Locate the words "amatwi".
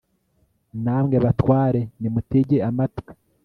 2.69-3.11